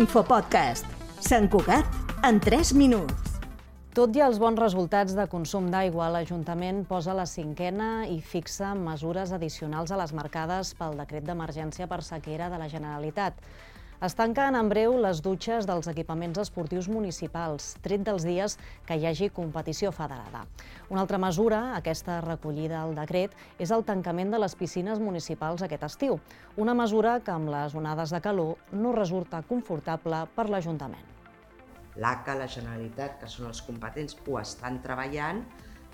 Infopodcast. 0.00 0.86
Sant 1.20 1.50
Cugat 1.52 1.84
en 2.24 2.38
3 2.40 2.70
minuts. 2.72 3.34
Tot 3.92 4.14
i 4.16 4.22
els 4.24 4.38
bons 4.40 4.56
resultats 4.56 5.12
de 5.12 5.26
consum 5.28 5.66
d'aigua, 5.68 6.06
l'Ajuntament 6.14 6.86
posa 6.88 7.12
la 7.18 7.26
cinquena 7.28 8.06
i 8.08 8.16
fixa 8.24 8.70
mesures 8.78 9.34
addicionals 9.36 9.92
a 9.92 9.98
les 10.00 10.14
marcades 10.16 10.70
pel 10.78 10.96
decret 11.02 11.26
d'emergència 11.26 11.88
per 11.90 12.00
sequera 12.06 12.48
de 12.48 12.62
la 12.62 12.70
Generalitat. 12.72 13.44
Es 14.00 14.14
tanquen 14.16 14.56
en 14.56 14.70
breu 14.72 14.94
les 14.96 15.18
dutxes 15.20 15.66
dels 15.68 15.84
equipaments 15.90 16.38
esportius 16.40 16.86
municipals, 16.88 17.74
tret 17.84 18.00
dels 18.06 18.24
dies 18.24 18.54
que 18.88 18.96
hi 18.96 19.02
hagi 19.04 19.26
competició 19.36 19.90
federada. 19.92 20.46
Una 20.88 21.02
altra 21.02 21.18
mesura, 21.20 21.58
aquesta 21.76 22.16
recollida 22.24 22.78
al 22.80 22.94
decret, 22.96 23.34
és 23.60 23.68
el 23.76 23.84
tancament 23.84 24.32
de 24.32 24.40
les 24.40 24.56
piscines 24.56 25.02
municipals 25.04 25.66
aquest 25.68 25.84
estiu, 25.90 26.16
una 26.56 26.72
mesura 26.72 27.18
que 27.20 27.34
amb 27.34 27.52
les 27.52 27.76
onades 27.76 28.16
de 28.16 28.22
calor 28.24 28.72
no 28.72 28.94
resulta 28.96 29.42
confortable 29.52 30.22
per 30.32 30.48
l'Ajuntament. 30.48 31.04
L'ACA, 32.00 32.40
la 32.40 32.48
Generalitat, 32.48 33.20
que 33.20 33.28
són 33.28 33.52
els 33.52 33.60
competents, 33.68 34.16
ho 34.24 34.40
estan 34.40 34.80
treballant 34.80 35.44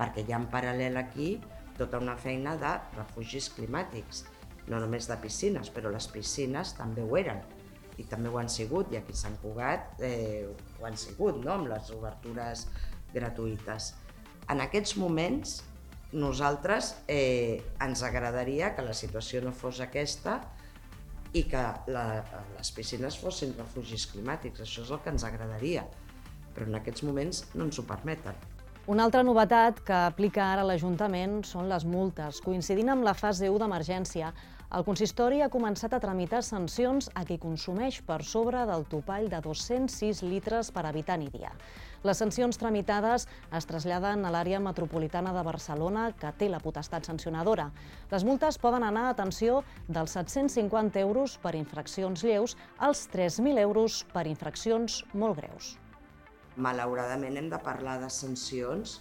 perquè 0.00 0.24
hi 0.24 0.32
ha 0.32 0.40
en 0.40 0.48
paral·lel 0.48 0.96
aquí 0.96 1.34
tota 1.76 2.00
una 2.00 2.16
feina 2.16 2.56
de 2.56 2.74
refugis 2.96 3.52
climàtics, 3.52 4.24
no 4.72 4.80
només 4.80 5.04
de 5.04 5.20
piscines, 5.20 5.68
però 5.68 5.92
les 5.92 6.08
piscines 6.08 6.78
també 6.80 7.04
ho 7.04 7.18
eren 7.20 7.59
i 8.00 8.06
també 8.08 8.30
ho 8.32 8.38
han 8.40 8.48
sigut, 8.52 8.92
i 8.92 8.98
aquí 9.00 9.14
a 9.16 9.20
Sant 9.20 9.36
Cugat 9.42 10.00
eh, 10.06 10.46
ho 10.48 10.86
han 10.88 10.96
sigut, 11.00 11.42
no? 11.44 11.56
amb 11.58 11.68
les 11.72 11.90
obertures 11.96 12.66
gratuïtes. 13.14 13.92
En 14.50 14.62
aquests 14.64 14.96
moments, 14.98 15.60
nosaltres 16.12 16.94
eh, 17.06 17.60
ens 17.84 18.02
agradaria 18.06 18.72
que 18.74 18.86
la 18.86 18.96
situació 18.96 19.44
no 19.44 19.52
fos 19.54 19.82
aquesta 19.84 20.40
i 21.36 21.44
que 21.46 21.62
la, 21.94 22.04
les 22.56 22.72
piscines 22.74 23.18
fossin 23.20 23.54
refugis 23.58 24.08
climàtics, 24.10 24.64
això 24.64 24.82
és 24.82 24.90
el 24.90 25.02
que 25.04 25.12
ens 25.14 25.26
agradaria, 25.28 25.84
però 26.54 26.66
en 26.66 26.80
aquests 26.80 27.06
moments 27.06 27.44
no 27.54 27.68
ens 27.68 27.78
ho 27.78 27.86
permeten. 27.86 28.34
Una 28.88 29.04
altra 29.04 29.20
novetat 29.22 29.82
que 29.84 29.92
aplica 29.92 30.46
ara 30.54 30.62
l'Ajuntament 30.64 31.42
són 31.44 31.68
les 31.68 31.84
multes. 31.84 32.38
Coincidint 32.40 32.88
amb 32.88 33.04
la 33.04 33.12
fase 33.12 33.50
1 33.52 33.58
d'emergència, 33.60 34.30
el 34.72 34.86
consistori 34.86 35.42
ha 35.44 35.50
començat 35.52 35.92
a 35.92 35.98
tramitar 36.00 36.40
sancions 36.46 37.10
a 37.12 37.26
qui 37.28 37.36
consumeix 37.42 37.98
per 38.06 38.22
sobre 38.24 38.62
del 38.70 38.86
topall 38.88 39.28
de 39.28 39.40
206 39.44 40.22
litres 40.24 40.70
per 40.72 40.86
habitant 40.88 41.26
i 41.26 41.28
dia. 41.34 41.50
Les 42.08 42.22
sancions 42.24 42.56
tramitades 42.56 43.28
es 43.52 43.68
traslladen 43.68 44.24
a 44.24 44.32
l'àrea 44.32 44.62
metropolitana 44.64 45.34
de 45.36 45.44
Barcelona, 45.44 46.06
que 46.16 46.32
té 46.38 46.48
la 46.48 46.62
potestat 46.64 47.04
sancionadora. 47.04 47.68
Les 48.14 48.24
multes 48.24 48.58
poden 48.62 48.88
anar, 48.88 49.10
atenció, 49.10 49.60
dels 49.88 50.16
750 50.16 51.04
euros 51.04 51.36
per 51.44 51.52
infraccions 51.60 52.24
lleus 52.24 52.56
als 52.78 53.04
3.000 53.12 53.60
euros 53.60 54.06
per 54.14 54.24
infraccions 54.30 55.02
molt 55.12 55.42
greus. 55.44 55.74
Malauradament 56.56 57.38
hem 57.38 57.48
de 57.52 57.62
parlar 57.62 58.00
de 58.02 58.10
sancions 58.10 58.98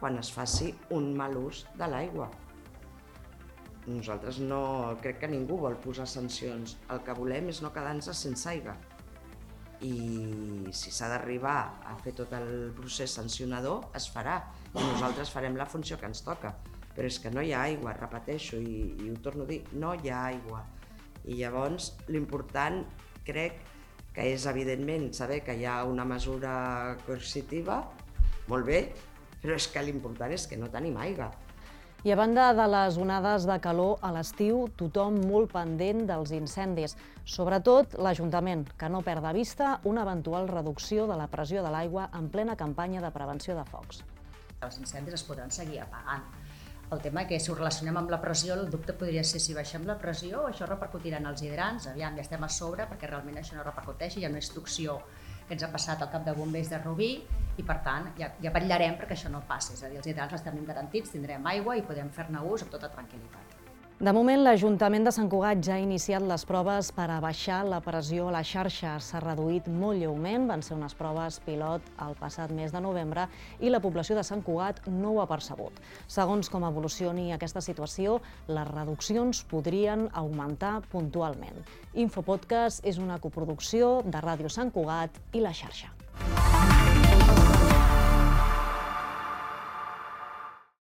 quan 0.00 0.18
es 0.20 0.32
faci 0.32 0.72
un 0.92 1.12
mal 1.16 1.36
ús 1.40 1.64
de 1.76 1.88
l'aigua 1.88 2.30
nosaltres 3.86 4.40
no, 4.42 4.96
crec 5.02 5.20
que 5.22 5.30
ningú 5.30 5.58
vol 5.62 5.76
posar 5.82 6.06
sancions. 6.10 6.76
El 6.90 7.02
que 7.06 7.14
volem 7.14 7.50
és 7.52 7.62
no 7.62 7.72
quedar-nos 7.74 8.10
sense 8.18 8.48
aigua. 8.50 8.74
I 9.86 10.72
si 10.74 10.90
s'ha 10.94 11.10
d'arribar 11.12 11.58
a 11.86 11.94
fer 12.02 12.14
tot 12.16 12.32
el 12.34 12.72
procés 12.76 13.14
sancionador, 13.18 13.90
es 13.98 14.08
farà. 14.10 14.40
I 14.72 14.82
nosaltres 14.82 15.30
farem 15.30 15.58
la 15.58 15.68
funció 15.70 16.00
que 16.00 16.08
ens 16.10 16.24
toca. 16.26 16.54
Però 16.96 17.06
és 17.06 17.20
que 17.20 17.30
no 17.30 17.44
hi 17.44 17.52
ha 17.52 17.62
aigua, 17.68 17.94
repeteixo, 17.98 18.58
i, 18.58 18.96
i 19.04 19.10
ho 19.12 19.20
torno 19.22 19.44
a 19.44 19.50
dir, 19.50 19.62
no 19.76 19.94
hi 19.94 20.10
ha 20.10 20.24
aigua. 20.32 20.64
I 21.26 21.38
llavors 21.42 21.92
l'important 22.08 22.82
crec 23.26 23.60
que 24.16 24.24
és 24.32 24.46
evidentment 24.48 25.10
saber 25.12 25.42
que 25.44 25.54
hi 25.54 25.66
ha 25.68 25.82
una 25.84 26.06
mesura 26.08 26.96
coercitiva, 27.04 27.82
molt 28.48 28.64
bé, 28.64 28.86
però 29.42 29.58
és 29.60 29.66
que 29.68 29.82
l'important 29.84 30.32
és 30.32 30.46
que 30.48 30.56
no 30.56 30.70
tenim 30.72 30.96
aigua. 30.96 31.28
I 32.06 32.12
a 32.14 32.16
banda 32.16 32.46
de 32.54 32.64
les 32.70 32.96
onades 33.02 33.44
de 33.48 33.56
calor 33.60 33.98
a 34.00 34.12
l'estiu, 34.14 34.62
tothom 34.78 35.18
molt 35.26 35.50
pendent 35.52 36.04
dels 36.06 36.32
incendis. 36.36 36.94
Sobretot 37.26 37.96
l'Ajuntament, 37.98 38.62
que 38.78 38.88
no 38.88 39.02
perd 39.02 39.26
de 39.26 39.32
vista 39.34 39.72
una 39.84 40.04
eventual 40.06 40.46
reducció 40.48 41.08
de 41.10 41.16
la 41.18 41.26
pressió 41.32 41.64
de 41.66 41.72
l'aigua 41.74 42.08
en 42.14 42.28
plena 42.30 42.56
campanya 42.56 43.02
de 43.02 43.10
prevenció 43.10 43.56
de 43.58 43.64
focs. 43.68 44.04
Els 44.62 44.78
incendis 44.78 45.18
es 45.18 45.26
podran 45.26 45.50
seguir 45.50 45.82
apagant. 45.82 46.24
El 46.94 47.00
tema 47.02 47.24
que 47.26 47.38
si 47.42 47.50
ho 47.50 47.54
relacionem 47.56 47.96
amb 47.98 48.12
la 48.12 48.20
pressió, 48.22 48.54
el 48.54 48.68
dubte 48.70 48.94
podria 48.94 49.24
ser 49.26 49.40
si 49.42 49.54
baixem 49.56 49.82
la 49.88 49.96
pressió, 49.98 50.44
això 50.46 50.68
repercutirà 50.70 51.18
en 51.18 51.26
els 51.32 51.42
hidrants, 51.42 51.88
aviam, 51.90 52.14
ja 52.14 52.22
estem 52.22 52.46
a 52.46 52.50
sobre 52.56 52.86
perquè 52.86 53.10
realment 53.10 53.40
això 53.40 53.58
no 53.58 53.64
repercuteix, 53.66 54.14
hi 54.16 54.26
ha 54.26 54.30
una 54.30 54.38
instrucció 54.38 55.00
que 55.48 55.56
ens 55.58 55.66
ha 55.66 55.72
passat 55.72 56.02
al 56.02 56.12
cap 56.14 56.22
de 56.26 56.34
bombers 56.38 56.70
de 56.70 56.78
Rubí 56.84 57.10
i 57.58 57.66
per 57.66 57.80
tant 57.82 58.12
ja, 58.20 58.30
ja 58.42 58.54
vetllarem 58.54 58.94
perquè 59.02 59.18
això 59.18 59.34
no 59.34 59.42
passi, 59.50 59.74
és 59.74 59.82
a 59.82 59.90
dir, 59.90 59.98
els 59.98 60.10
hidrants 60.12 60.38
els 60.38 60.46
tenim 60.46 60.66
garantits, 60.70 61.10
tindrem 61.14 61.50
aigua 61.56 61.74
i 61.74 61.86
podem 61.90 62.14
fer-ne 62.14 62.46
ús 62.54 62.62
amb 62.62 62.74
tota 62.78 62.94
tranquil·litat. 62.94 63.55
De 63.96 64.12
moment, 64.12 64.42
l'Ajuntament 64.44 65.06
de 65.06 65.12
Sant 65.16 65.30
Cugat 65.32 65.62
ja 65.64 65.78
ha 65.78 65.80
iniciat 65.80 66.20
les 66.28 66.42
proves 66.44 66.90
per 66.92 67.06
a 67.08 67.14
baixar 67.24 67.62
la 67.64 67.78
pressió 67.80 68.26
a 68.28 68.34
la 68.34 68.42
xarxa. 68.44 68.98
S'ha 69.00 69.22
reduït 69.24 69.70
molt 69.72 69.96
lleument, 70.02 70.44
van 70.50 70.60
ser 70.60 70.74
unes 70.76 70.92
proves 70.98 71.38
pilot 71.46 71.88
el 72.04 72.12
passat 72.20 72.52
mes 72.52 72.76
de 72.76 72.84
novembre 72.84 73.24
i 73.56 73.72
la 73.72 73.80
població 73.80 74.18
de 74.18 74.26
Sant 74.28 74.44
Cugat 74.44 74.84
no 74.92 75.14
ho 75.14 75.22
ha 75.24 75.28
percebut. 75.32 75.80
Segons 76.12 76.52
com 76.52 76.68
evolucioni 76.68 77.30
aquesta 77.32 77.64
situació, 77.64 78.20
les 78.52 78.68
reduccions 78.68 79.40
podrien 79.48 80.10
augmentar 80.12 80.82
puntualment. 80.92 81.64
Infopodcast 81.94 82.84
és 82.84 83.00
una 83.00 83.16
coproducció 83.16 84.02
de 84.04 84.20
Ràdio 84.20 84.52
Sant 84.52 84.76
Cugat 84.76 85.16
i 85.32 85.40
la 85.40 85.56
xarxa. 85.56 85.96